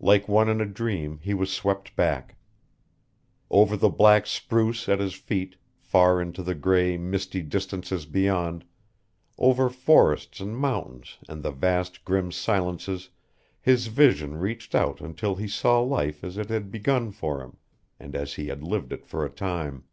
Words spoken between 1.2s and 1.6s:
he was